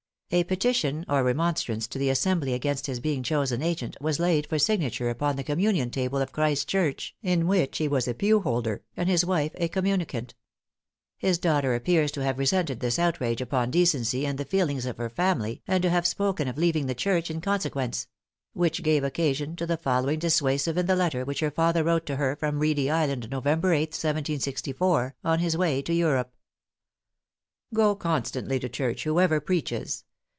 [0.33, 4.57] A petition or remonstrance to the Assembly against his being chosen agent, was laid for
[4.57, 8.81] signature upon the communion table of Christ Church, in which he was a pew holder,
[8.95, 10.33] and his wife a communicant.
[11.17, 15.09] His daughter appears to have resented this outrage upon decency and the feelings of her
[15.09, 18.07] family, and to have spoken of leaving the church in consequence;
[18.53, 22.15] which gave occasion to the following dissuasive in the letter which her father wrote to
[22.15, 26.33] her from Reedy Island, November 8th, 1764, on his way to Europe:
[27.73, 30.05] "Go constantly to church whoever preaches.